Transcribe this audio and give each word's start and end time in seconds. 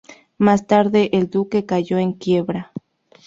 Más 0.39 0.65
tarde, 0.65 1.11
el 1.13 1.29
duque 1.29 1.67
cayó 1.67 1.99
en 1.99 2.13
quiebra. 2.13 2.71